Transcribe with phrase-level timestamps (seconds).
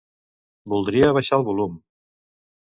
[0.73, 1.77] Voldria abaixar el volum.